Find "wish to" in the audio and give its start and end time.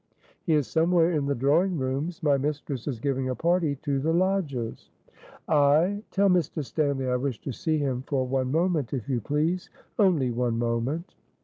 7.17-7.51